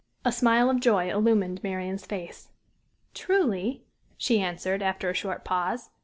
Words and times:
A 0.25 0.31
smile 0.31 0.67
of 0.71 0.79
joy 0.79 1.11
illumined 1.15 1.61
Marian's 1.63 2.07
face. 2.07 2.49
"Truly," 3.13 3.83
she 4.17 4.41
answered, 4.41 4.81
after 4.81 5.11
a 5.11 5.13
short 5.13 5.45
pause. 5.45 5.91